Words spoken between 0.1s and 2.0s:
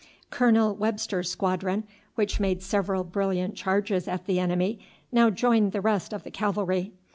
Colonel Webster's squadron,